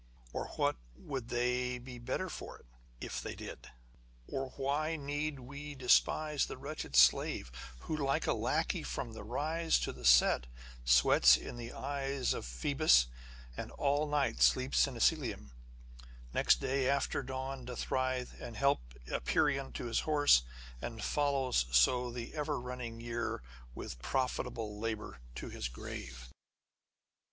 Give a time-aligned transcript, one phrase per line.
[0.29, 2.65] â€" or what would they be the better for it,
[2.99, 3.69] if they did?
[4.27, 9.77] Or why need we despise The wretched slave, Who like a lackey, from the rise
[9.81, 10.47] to the set,
[10.83, 13.09] Sweats in the eye of Phoebus,
[13.55, 15.51] and all night Sleeps in Elysium;
[16.33, 20.41] next day, after dawn, Doth rise, and help Hyperion to his horse;
[20.81, 23.43] And follows so the ever running year
[23.75, 26.29] With profitable labour to his grave